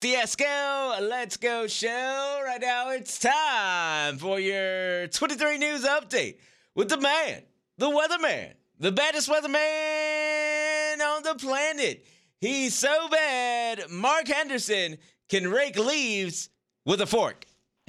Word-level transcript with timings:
Fiasco, 0.00 1.00
let's 1.00 1.36
go 1.36 1.66
show. 1.66 2.40
Right 2.46 2.60
now, 2.60 2.90
it's 2.90 3.18
time 3.18 4.16
for 4.18 4.38
your 4.38 5.08
23 5.08 5.58
news 5.58 5.84
update 5.84 6.36
with 6.76 6.88
the 6.88 6.98
man, 6.98 7.42
the 7.78 7.88
weatherman, 7.90 8.52
the 8.78 8.92
baddest 8.92 9.28
weatherman 9.28 11.00
on 11.00 11.24
the 11.24 11.34
planet. 11.36 12.06
He's 12.40 12.78
so 12.78 13.08
bad, 13.08 13.90
Mark 13.90 14.28
Henderson 14.28 14.98
can 15.28 15.50
rake 15.50 15.76
leaves 15.76 16.48
with 16.86 17.00
a 17.00 17.06
fork. 17.06 17.44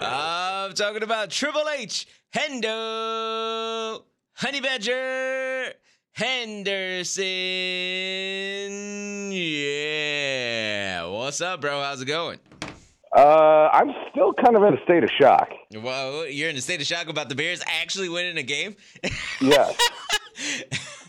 I'm 0.00 0.74
talking 0.74 1.02
about 1.02 1.30
Triple 1.30 1.68
H, 1.76 2.06
Hendo, 2.32 4.04
Honey 4.34 4.60
Badger, 4.60 5.72
Henderson. 6.12 7.20
What's 11.30 11.40
up, 11.40 11.60
bro? 11.60 11.80
How's 11.80 12.02
it 12.02 12.06
going? 12.06 12.40
Uh, 13.16 13.68
I'm 13.72 13.92
still 14.10 14.32
kind 14.32 14.56
of 14.56 14.64
in 14.64 14.74
a 14.74 14.82
state 14.82 15.04
of 15.04 15.10
shock. 15.10 15.48
Well, 15.72 16.26
you're 16.26 16.50
in 16.50 16.56
a 16.56 16.60
state 16.60 16.80
of 16.80 16.88
shock 16.88 17.08
about 17.08 17.28
the 17.28 17.36
Bears 17.36 17.62
actually 17.68 18.08
winning 18.08 18.36
a 18.36 18.42
game? 18.42 18.74
Yes. 19.40 19.78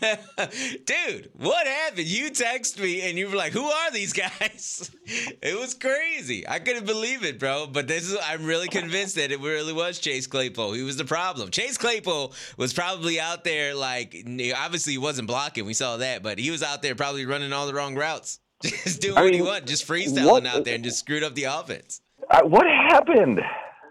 Dude, 0.86 1.30
what 1.34 1.66
happened? 1.66 2.06
You 2.06 2.30
text 2.30 2.78
me 2.78 3.00
and 3.00 3.18
you 3.18 3.30
were 3.30 3.34
like, 3.34 3.52
"Who 3.52 3.64
are 3.64 3.90
these 3.90 4.12
guys?" 4.12 4.92
It 5.42 5.58
was 5.58 5.74
crazy. 5.74 6.48
I 6.48 6.60
couldn't 6.60 6.86
believe 6.86 7.24
it, 7.24 7.40
bro. 7.40 7.66
But 7.66 7.88
this 7.88 8.08
is 8.08 8.16
I'm 8.24 8.46
really 8.46 8.68
convinced 8.68 9.16
that 9.16 9.32
it 9.32 9.40
really 9.40 9.72
was 9.72 9.98
Chase 9.98 10.28
Claypool. 10.28 10.74
He 10.74 10.84
was 10.84 10.96
the 10.96 11.04
problem. 11.04 11.50
Chase 11.50 11.76
Claypool 11.76 12.32
was 12.56 12.72
probably 12.72 13.18
out 13.18 13.42
there 13.42 13.74
like 13.74 14.24
obviously 14.56 14.92
he 14.92 14.98
wasn't 14.98 15.26
blocking. 15.26 15.66
We 15.66 15.74
saw 15.74 15.96
that, 15.96 16.22
but 16.22 16.38
he 16.38 16.52
was 16.52 16.62
out 16.62 16.80
there 16.80 16.94
probably 16.94 17.26
running 17.26 17.52
all 17.52 17.66
the 17.66 17.74
wrong 17.74 17.96
routes. 17.96 18.38
Just 18.84 19.04
I 19.08 19.12
what 19.12 19.24
he 19.24 19.38
mean, 19.40 19.44
wanted, 19.46 19.66
just 19.66 19.86
freestyling 19.86 20.26
what- 20.30 20.46
out 20.46 20.64
there 20.64 20.74
and 20.76 20.84
just 20.84 20.98
screwed 20.98 21.22
up 21.24 21.34
the 21.34 21.44
offense. 21.44 22.00
uh, 22.30 22.42
what 22.42 22.66
happened? 22.66 23.40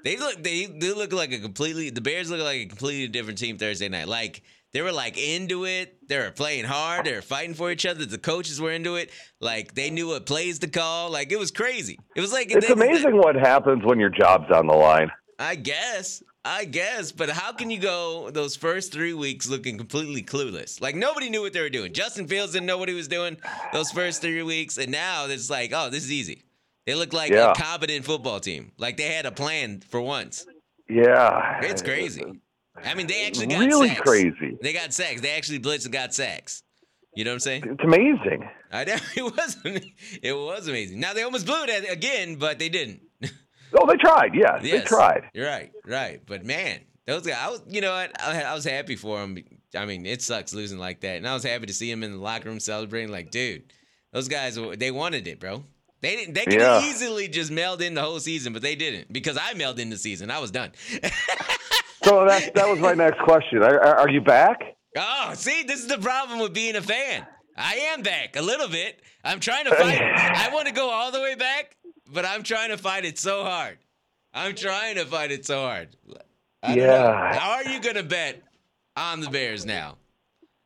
They 0.03 0.17
look 0.17 0.41
they 0.41 0.65
they 0.65 0.93
look 0.93 1.13
like 1.13 1.31
a 1.31 1.39
completely 1.39 1.89
the 1.91 2.01
Bears 2.01 2.31
look 2.31 2.41
like 2.41 2.57
a 2.57 2.65
completely 2.65 3.07
different 3.07 3.37
team 3.37 3.57
Thursday 3.57 3.87
night. 3.89 4.07
Like 4.07 4.41
they 4.73 4.81
were 4.81 4.91
like 4.91 5.17
into 5.17 5.65
it. 5.65 6.07
They 6.07 6.17
were 6.17 6.31
playing 6.31 6.65
hard. 6.65 7.05
They 7.05 7.13
were 7.13 7.21
fighting 7.21 7.53
for 7.53 7.69
each 7.71 7.85
other. 7.85 8.05
The 8.05 8.17
coaches 8.17 8.59
were 8.59 8.71
into 8.71 8.95
it. 8.95 9.11
Like 9.39 9.75
they 9.75 9.89
knew 9.91 10.07
what 10.07 10.25
plays 10.25 10.57
to 10.59 10.67
call. 10.69 11.11
Like 11.11 11.31
it 11.31 11.37
was 11.37 11.51
crazy. 11.51 11.99
It 12.15 12.21
was 12.21 12.31
like 12.33 12.49
It's 12.51 12.65
they- 12.67 12.73
amazing 12.73 13.15
what 13.17 13.35
happens 13.35 13.83
when 13.85 13.99
your 13.99 14.09
job's 14.09 14.49
on 14.51 14.65
the 14.67 14.73
line. 14.73 15.11
I 15.41 15.55
guess. 15.55 16.21
I 16.45 16.65
guess. 16.65 17.11
But 17.11 17.29
how 17.29 17.51
can 17.51 17.69
you 17.71 17.79
go 17.79 18.29
those 18.29 18.55
first 18.55 18.91
three 18.93 19.13
weeks 19.13 19.49
looking 19.49 19.77
completely 19.77 20.21
clueless? 20.23 20.79
Like 20.81 20.95
nobody 20.95 21.29
knew 21.29 21.41
what 21.41 21.53
they 21.53 21.61
were 21.61 21.69
doing. 21.69 21.93
Justin 21.93 22.27
Fields 22.27 22.53
didn't 22.53 22.67
know 22.67 22.77
what 22.77 22.89
he 22.89 22.95
was 22.95 23.07
doing 23.07 23.37
those 23.73 23.91
first 23.91 24.21
three 24.21 24.43
weeks, 24.43 24.77
and 24.77 24.91
now 24.91 25.25
it's 25.27 25.49
like, 25.49 25.71
oh, 25.73 25.89
this 25.89 26.03
is 26.03 26.11
easy. 26.11 26.43
They 26.85 26.95
look 26.95 27.13
like 27.13 27.31
Yeah. 27.31 27.51
a 27.51 27.55
competent 27.55 28.05
football 28.05 28.39
team. 28.39 28.71
Like 28.77 28.97
they 28.97 29.09
had 29.13 29.25
a 29.25 29.31
plan 29.31 29.81
for 29.89 29.99
once. 30.01 30.45
Yeah. 30.89 31.59
It's 31.63 31.81
crazy. 31.81 32.23
I 32.83 32.93
mean, 32.95 33.07
they 33.07 33.25
actually 33.27 33.47
got 33.47 33.59
really 33.59 33.89
sacks. 33.89 34.01
crazy. 34.01 34.57
They 34.61 34.73
got 34.73 34.93
sacks. 34.93 35.21
They 35.21 35.31
actually 35.31 35.59
blitzed 35.59 35.85
and 35.85 35.93
got 35.93 36.13
sacks. 36.13 36.63
You 37.15 37.23
know 37.25 37.31
what 37.31 37.35
I'm 37.35 37.39
saying? 37.41 37.63
It's 37.67 37.83
amazing. 37.83 38.49
I 38.71 38.85
know 38.85 38.95
it 39.15 39.23
was. 39.23 39.57
It 40.23 40.33
was 40.33 40.67
amazing. 40.67 40.99
Now 40.99 41.13
they 41.13 41.23
almost 41.23 41.45
blew 41.45 41.63
it 41.67 41.91
again, 41.91 42.35
but 42.35 42.57
they 42.59 42.69
didn't. 42.69 43.01
Oh, 43.77 43.85
they 43.87 43.95
tried. 43.97 44.33
Yeah, 44.35 44.59
Yes. 44.61 44.81
they 44.81 44.87
tried. 44.87 45.29
You're 45.33 45.47
right, 45.47 45.71
right. 45.85 46.21
But 46.25 46.45
man, 46.45 46.79
those 47.07 47.25
guys. 47.25 47.37
I 47.39 47.49
was, 47.49 47.61
you 47.67 47.81
know 47.81 47.91
what? 47.93 48.11
I, 48.21 48.41
I 48.43 48.53
was 48.53 48.63
happy 48.65 48.95
for 48.95 49.19
them. 49.19 49.37
I 49.75 49.85
mean, 49.85 50.05
it 50.05 50.21
sucks 50.21 50.53
losing 50.53 50.77
like 50.79 51.01
that, 51.01 51.17
and 51.17 51.27
I 51.27 51.33
was 51.33 51.43
happy 51.43 51.65
to 51.65 51.73
see 51.73 51.89
them 51.89 52.03
in 52.03 52.11
the 52.11 52.17
locker 52.17 52.49
room 52.49 52.59
celebrating. 52.59 53.11
Like, 53.11 53.31
dude, 53.31 53.63
those 54.13 54.27
guys, 54.27 54.59
they 54.77 54.91
wanted 54.91 55.27
it, 55.27 55.39
bro. 55.39 55.63
They 56.01 56.15
didn't. 56.15 56.33
They 56.33 56.45
could 56.45 56.53
Yeah. 56.59 56.81
easily 56.83 57.27
just 57.27 57.51
mailed 57.51 57.81
in 57.81 57.93
the 57.93 58.01
whole 58.01 58.19
season, 58.19 58.53
but 58.53 58.61
they 58.63 58.75
didn't 58.75 59.13
because 59.13 59.37
I 59.39 59.53
mailed 59.53 59.79
in 59.79 59.89
the 59.89 59.97
season. 59.97 60.31
I 60.31 60.39
was 60.39 60.51
done. 60.51 60.71
So 62.03 62.25
that 62.25 62.55
that 62.55 62.67
was 62.67 62.79
my 62.79 62.93
next 62.93 63.19
question. 63.21 63.61
Are 63.61 63.79
are 63.79 64.09
you 64.09 64.21
back? 64.21 64.59
Oh, 64.97 65.33
see, 65.35 65.61
this 65.63 65.81
is 65.81 65.87
the 65.87 65.99
problem 65.99 66.39
with 66.39 66.51
being 66.51 66.75
a 66.75 66.81
fan. 66.81 67.27
I 67.55 67.75
am 67.93 68.01
back 68.01 68.35
a 68.35 68.41
little 68.41 68.67
bit. 68.67 68.99
I'm 69.23 69.39
trying 69.39 69.65
to 69.65 69.75
fight. 69.75 70.01
I 70.01 70.49
want 70.51 70.67
to 70.67 70.73
go 70.73 70.89
all 70.89 71.11
the 71.11 71.21
way 71.21 71.35
back, 71.35 71.75
but 72.11 72.25
I'm 72.25 72.43
trying 72.43 72.69
to 72.69 72.77
fight 72.77 73.05
it 73.05 73.17
so 73.17 73.43
hard. 73.43 73.77
I'm 74.33 74.55
trying 74.55 74.95
to 74.95 75.05
fight 75.05 75.31
it 75.31 75.45
so 75.45 75.61
hard. 75.61 75.89
I 76.63 76.75
know. 76.75 76.83
Yeah. 76.83 77.33
How 77.33 77.51
are 77.51 77.63
you 77.65 77.81
gonna 77.81 78.03
bet 78.03 78.41
on 78.95 79.19
the 79.19 79.29
Bears 79.29 79.65
now 79.65 79.97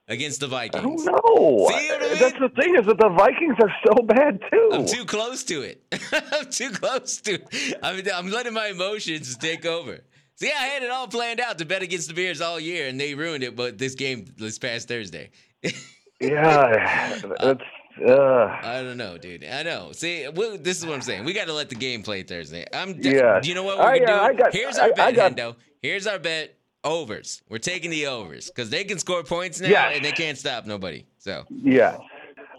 against 0.08 0.40
the 0.40 0.48
Vikings? 0.48 0.84
I 0.84 0.86
don't 0.86 1.06
know. 1.06 1.68
See 1.70 1.90
what 1.90 2.04
I 2.04 2.10
mean? 2.10 2.20
That's 2.20 2.40
the 2.40 2.52
thing 2.62 2.76
is 2.76 2.86
that 2.86 2.98
the 2.98 3.10
Vikings 3.10 3.56
are 3.60 3.74
so 3.86 4.04
bad 4.04 4.40
too. 4.52 4.70
I'm 4.74 4.86
too 4.86 5.06
close 5.06 5.44
to 5.46 5.62
it. 5.62 5.82
I'm 6.32 6.50
too 6.50 6.72
close 6.72 7.22
to 7.22 7.36
it. 7.36 7.80
I'm, 7.82 8.04
I'm 8.14 8.30
letting 8.30 8.54
my 8.54 8.68
emotions 8.68 9.36
take 9.38 9.66
over. 9.66 10.02
See, 10.38 10.52
I 10.52 10.66
had 10.66 10.84
it 10.84 10.92
all 10.92 11.08
planned 11.08 11.40
out 11.40 11.58
to 11.60 11.66
bet 11.66 11.82
against 11.82 12.10
the 12.10 12.14
Bears 12.14 12.42
all 12.42 12.60
year, 12.60 12.88
and 12.88 13.00
they 13.00 13.16
ruined 13.16 13.44
it. 13.44 13.56
But 13.56 13.78
this 13.78 13.96
game 13.96 14.26
this 14.38 14.60
past 14.60 14.88
Thursday. 14.88 15.32
yeah, 16.20 17.20
uh, 17.24 17.34
that's. 17.40 17.64
Uh, 18.04 18.60
I 18.62 18.82
don't 18.84 18.98
know, 18.98 19.18
dude. 19.18 19.46
I 19.46 19.64
know. 19.64 19.92
See, 19.94 20.28
well, 20.34 20.58
this 20.58 20.78
is 20.80 20.86
what 20.86 20.96
I'm 20.96 21.02
saying. 21.02 21.24
We 21.24 21.34
got 21.34 21.48
to 21.48 21.54
let 21.54 21.70
the 21.70 21.76
game 21.76 22.04
play 22.04 22.24
Thursday. 22.24 22.66
I'm. 22.74 23.00
Yeah. 23.02 23.40
Do 23.42 23.48
you 23.50 23.56
know 23.56 23.64
what 23.64 23.78
we're 23.78 23.84
I, 23.86 24.00
gonna 24.00 24.12
uh, 24.12 24.28
do? 24.28 24.34
I 24.34 24.38
got- 24.38 24.54
Here's 24.54 24.78
our 24.78 24.88
I 24.88 24.92
bet, 24.92 25.16
got- 25.16 25.32
Hendo. 25.36 25.56
Here's 25.82 26.08
our 26.08 26.20
bet. 26.20 26.56
Overs. 26.84 27.42
We're 27.50 27.58
taking 27.58 27.90
the 27.90 28.06
overs 28.06 28.48
because 28.52 28.70
they 28.70 28.84
can 28.84 29.00
score 29.00 29.24
points 29.24 29.60
now, 29.60 29.70
Yes. 29.70 29.94
and 29.96 30.06
they 30.06 30.12
can't 30.12 30.38
stop 30.38 30.68
nobody. 30.68 31.08
So, 31.18 31.44
yeah, 31.50 31.98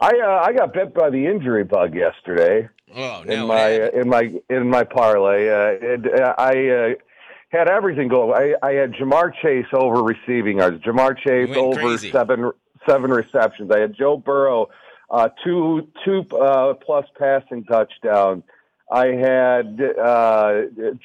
I 0.00 0.08
uh, 0.18 0.42
I 0.44 0.52
got 0.52 0.72
bit 0.74 0.92
by 0.92 1.10
the 1.10 1.26
injury 1.28 1.62
bug 1.62 1.94
yesterday. 1.94 2.68
oh 2.92 3.22
in 3.22 3.46
my 3.46 3.82
uh, 3.82 3.88
in 3.90 4.08
my 4.08 4.32
in 4.50 4.68
my 4.68 4.82
parlay. 4.82 5.48
Uh, 5.48 5.78
it, 5.80 6.20
uh, 6.20 6.34
I 6.38 6.68
uh, 6.68 6.94
had 7.50 7.68
everything 7.70 8.08
go. 8.08 8.34
I, 8.34 8.54
I 8.64 8.72
had 8.72 8.94
Ja'Marr 8.94 9.32
Chase 9.40 9.66
over 9.72 10.02
receiving 10.02 10.58
yards. 10.58 10.82
Ja'Marr 10.82 11.16
Chase 11.18 11.56
over 11.56 11.80
crazy. 11.80 12.10
seven 12.10 12.50
seven 12.88 13.12
receptions. 13.12 13.70
I 13.70 13.78
had 13.78 13.94
Joe 13.94 14.16
Burrow 14.16 14.70
uh, 15.10 15.28
two 15.44 15.88
two 16.04 16.24
uh, 16.36 16.74
plus 16.74 17.06
passing 17.18 17.64
touchdowns. 17.64 18.42
I 18.90 19.06
had 19.08 19.80
uh, 20.00 20.52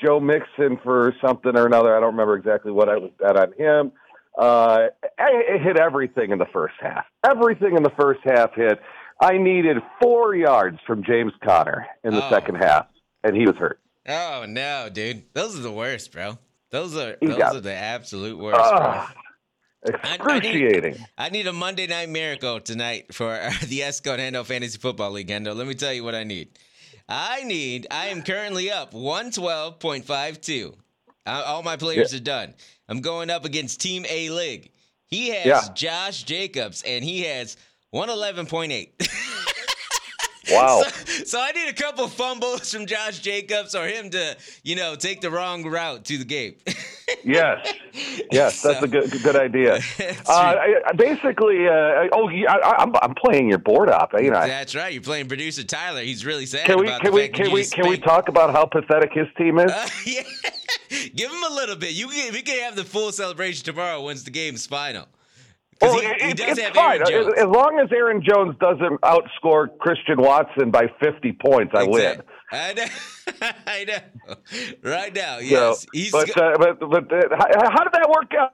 Joe 0.04 0.20
Mixon 0.20 0.78
for 0.84 1.16
something 1.26 1.58
or 1.58 1.66
another. 1.66 1.96
I 1.96 2.00
don't 2.00 2.12
remember 2.12 2.36
exactly 2.36 2.72
what 2.72 2.90
I 2.90 2.98
was 2.98 3.12
bet 3.20 3.38
on 3.38 3.54
him. 3.54 3.92
Uh, 4.38 4.88
I, 5.20 5.58
hit 5.62 5.78
everything 5.80 6.32
in 6.32 6.38
the 6.38 6.46
first 6.54 6.76
half. 6.80 7.06
Everything 7.28 7.76
in 7.76 7.84
the 7.84 7.92
first 8.00 8.22
half 8.24 8.54
hit. 8.56 8.80
I 9.20 9.38
needed 9.38 9.78
four 10.02 10.36
yards 10.36 10.78
from 10.88 11.04
James 11.04 11.34
Conner 11.44 11.86
in 12.04 12.14
the 12.14 12.26
Oh. 12.26 12.30
second 12.30 12.56
half, 12.56 12.88
and 13.24 13.36
he 13.36 13.46
was 13.46 13.56
hurt. 13.56 13.80
Oh 14.08 14.46
no, 14.48 14.90
dude. 14.92 15.24
Those 15.34 15.58
are 15.60 15.62
the 15.64 15.72
worst, 15.72 16.12
bro. 16.12 16.38
Those 16.72 16.96
are 16.96 17.18
those 17.22 17.38
got- 17.38 17.56
are 17.56 17.62
the 17.62 17.74
absolute 17.74 18.38
worst, 18.40 18.58
bro. 18.58 19.04
Excruciating. 19.86 20.98
I 21.18 21.30
need 21.30 21.48
a 21.48 21.54
Monday 21.54 21.88
night 21.88 22.10
miracle 22.10 22.60
tonight 22.60 23.14
for 23.14 23.32
the 23.66 23.80
Esko 23.80 24.18
Hendo 24.18 24.46
Fantasy 24.46 24.78
Football 24.78 25.12
League, 25.12 25.28
Hendo. 25.30 25.56
Let 25.56 25.68
me 25.68 25.74
tell 25.74 25.94
you 25.94 26.04
what 26.04 26.16
I 26.16 26.24
need. 26.24 26.50
I 27.10 27.44
need, 27.44 27.88
I 27.92 28.08
am 28.08 28.22
currently 28.22 28.72
up 28.72 28.94
112.52. 28.94 30.74
Uh, 31.26 31.44
All 31.46 31.64
my 31.64 31.76
players 31.78 32.14
are 32.14 32.20
done. 32.20 32.54
I'm 32.88 33.02
going 33.02 33.30
up 33.30 33.44
against 33.46 33.82
Team 33.82 34.06
A 34.10 34.30
League. 34.30 34.72
He 35.08 35.30
has 35.30 35.46
Yeah. 35.46 35.62
Josh 35.74 36.24
Jacobs, 36.24 36.84
and 36.84 37.04
he 37.04 37.22
has 37.24 37.58
111.8. 37.94 38.90
Wow. 40.50 40.82
So, 40.84 41.24
so 41.24 41.40
I 41.40 41.52
need 41.54 41.70
a 41.70 41.74
couple 41.74 42.08
fumbles 42.10 42.74
from 42.74 42.86
Josh 42.86 43.20
Jacobs 43.20 43.74
or 43.74 43.88
him 43.88 44.10
to, 44.10 44.36
you 44.64 44.76
know, 44.76 44.96
take 44.96 45.22
the 45.22 45.30
wrong 45.32 45.64
route 45.64 46.04
to 46.06 46.18
the 46.18 46.26
game. 46.26 46.56
yes, 47.24 47.74
yes, 48.32 48.62
that's 48.62 48.80
So- 48.80 48.86
a 48.86 48.88
good 48.88 49.12
good 49.24 49.36
idea. 49.36 49.80
Uh. 50.28 50.34
I, 50.34 50.82
I 50.88 50.92
basically, 50.94 51.68
uh, 51.68 52.08
oh, 52.14 52.30
I, 52.30 52.76
I'm 52.80 52.94
I'm 53.02 53.16
playing 53.16 53.50
your 53.50 53.58
board 53.58 53.90
up. 53.90 54.14
You 54.14 54.32
know, 54.32 54.40
That's 54.46 54.76
right. 54.76 54.94
You're 54.94 55.02
playing 55.02 55.28
producer 55.28 55.64
Tyler. 55.64 56.02
He's 56.02 56.26
really 56.26 56.46
sad 56.46 56.66
can 56.66 56.80
we 56.80 56.88
can 56.88 57.14
we 57.14 57.28
can 57.28 57.52
we 57.52 57.66
can 57.66 57.88
we 57.90 57.98
talk 57.98 58.30
about 58.30 58.52
how 58.52 58.66
pathetic 58.66 59.12
his 59.14 59.28
team 59.38 59.60
is? 59.60 59.72
Uh, 59.72 59.88
yeah. 60.06 60.22
Give 61.16 61.32
him 61.32 61.44
a 61.44 61.54
little 61.54 61.76
bit. 61.76 61.92
You 61.94 62.08
can, 62.08 62.34
we 62.34 62.42
can 62.42 62.60
have 62.64 62.76
the 62.76 62.84
full 62.84 63.12
celebration 63.12 63.64
tomorrow 63.66 64.02
once 64.02 64.24
the 64.24 64.32
game's 64.32 64.66
final. 64.66 65.08
'Cause 65.82 65.96
Oh, 65.96 66.00
he, 66.00 66.08
he 66.08 66.32
it- 66.32 66.38
does 66.38 66.58
it's 66.58 66.70
fine. 66.78 67.02
As 67.02 67.46
long 67.48 67.80
as 67.84 67.92
Aaron 67.92 68.22
Jones 68.24 68.56
doesn't 68.60 69.02
outscore 69.02 69.78
Christian 69.80 70.22
Watson 70.22 70.72
by 70.72 70.88
50 71.04 71.32
points, 71.46 71.74
I 71.76 71.84
win. 71.84 72.22
I 72.52 72.74
know. 72.74 72.86
I 73.68 73.86
know. 73.86 74.36
Right 74.84 75.14
now, 75.16 75.38
So, 75.38 75.44
yes. 75.44 75.86
He's 75.94 76.12
but, 76.12 76.34
go- 76.36 76.42
uh, 76.42 76.58
but 76.58 76.80
but 76.80 77.12
uh, 77.14 77.36
how, 77.36 77.72
how 77.72 77.84
did 77.84 77.94
that 77.94 78.10
work 78.10 78.32
out? 78.40 78.54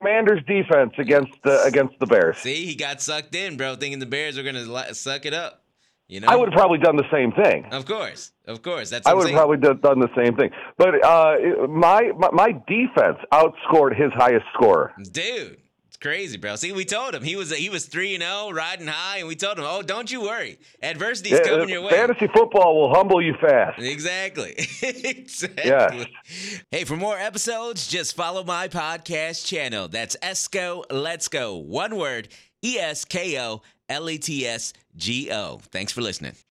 Commanders 0.00 0.40
defense 0.48 0.92
against 0.98 1.32
the 1.44 1.62
against 1.62 1.96
the 2.00 2.06
Bears. 2.06 2.38
see, 2.38 2.66
he 2.66 2.74
got 2.74 3.00
sucked 3.00 3.34
in, 3.36 3.56
bro, 3.56 3.76
thinking 3.76 4.00
the 4.00 4.06
Bears 4.06 4.36
were 4.36 4.42
gonna 4.42 4.94
suck 4.94 5.26
it 5.26 5.32
up. 5.34 5.62
You 6.08 6.18
know, 6.20 6.26
I 6.28 6.34
would 6.34 6.48
have 6.48 6.58
probably 6.58 6.78
done 6.78 6.96
the 6.96 7.08
same 7.12 7.30
thing. 7.32 7.66
Of 7.72 7.86
course, 7.86 8.32
of 8.46 8.62
course. 8.62 8.90
That's 8.90 9.06
I 9.06 9.14
would 9.14 9.28
have 9.28 9.36
probably 9.36 9.58
done, 9.58 10.00
the 10.00 10.08
same 10.16 10.34
thing. 10.36 10.50
But 10.76 11.04
uh, 11.04 11.68
my, 11.68 12.10
my 12.18 12.30
my 12.32 12.52
defense 12.66 13.18
outscored 13.32 13.96
his 13.96 14.12
highest 14.14 14.44
scorer. 14.54 14.92
Dude, 15.12 15.58
crazy, 16.02 16.36
bro. 16.36 16.56
See, 16.56 16.72
we 16.72 16.84
told 16.84 17.14
him 17.14 17.22
he 17.22 17.36
was 17.36 17.54
he 17.56 17.70
was 17.70 17.86
three 17.86 18.14
and 18.14 18.22
zero, 18.22 18.50
riding 18.52 18.88
high, 18.88 19.18
and 19.18 19.28
we 19.28 19.36
told 19.36 19.58
him, 19.58 19.64
"Oh, 19.66 19.80
don't 19.80 20.10
you 20.10 20.20
worry, 20.20 20.58
adversity's 20.82 21.32
Yeah, 21.32 21.44
coming 21.44 21.62
uh, 21.62 21.72
your 21.72 21.82
way." 21.82 21.90
Fantasy 21.90 22.26
football 22.34 22.78
will 22.78 22.94
humble 22.94 23.22
you 23.22 23.34
fast. 23.40 23.80
Exactly. 23.80 24.54
exactly. 24.82 25.64
Yes. 25.64 26.62
Hey, 26.70 26.84
for 26.84 26.96
more 26.96 27.16
episodes, 27.16 27.86
just 27.86 28.14
follow 28.14 28.44
my 28.44 28.68
podcast 28.68 29.46
channel. 29.46 29.88
That's 29.88 30.16
Esko 30.16 30.84
Let's 30.90 31.28
Go. 31.28 31.56
One 31.56 31.96
word 31.96 32.28
E 32.62 32.78
S 32.78 33.04
K 33.04 33.40
O 33.40 33.62
L 33.88 34.10
E 34.10 34.18
T 34.18 34.46
S 34.46 34.72
G 34.96 35.30
O. 35.32 35.60
Thanks 35.70 35.92
for 35.92 36.02
listening. 36.02 36.34